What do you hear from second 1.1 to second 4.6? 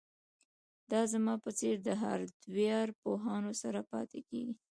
زما په څیر د هارډویر پوهانو سره پاتې کیږي